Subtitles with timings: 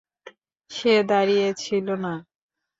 [0.71, 2.13] সে দাঁড়িয়ে ছিল না।